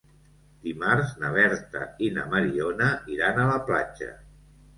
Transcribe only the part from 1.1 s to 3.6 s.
na Berta i na Mariona iran a